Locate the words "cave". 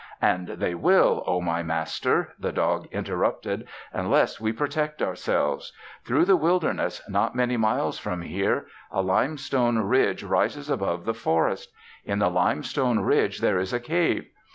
13.79-14.25